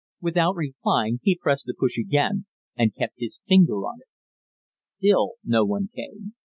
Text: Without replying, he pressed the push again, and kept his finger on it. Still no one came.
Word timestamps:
Without 0.19 0.55
replying, 0.55 1.19
he 1.21 1.37
pressed 1.39 1.67
the 1.67 1.75
push 1.77 1.99
again, 1.99 2.47
and 2.75 2.95
kept 2.95 3.19
his 3.19 3.39
finger 3.47 3.85
on 3.85 3.99
it. 4.01 4.07
Still 4.73 5.33
no 5.43 5.63
one 5.63 5.89
came. 5.95 6.33